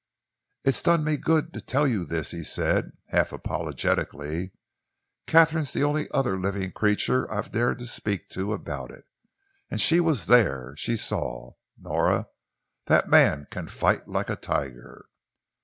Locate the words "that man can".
12.87-13.67